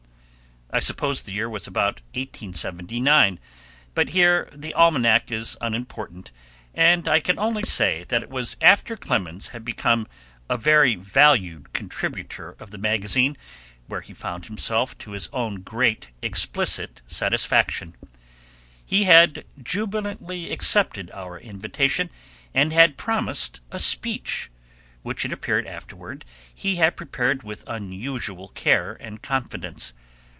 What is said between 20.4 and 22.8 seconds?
accepted our invitation, and